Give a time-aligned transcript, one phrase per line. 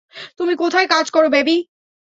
[0.39, 1.57] তুমি কোথায় কাজ করো, বেবি?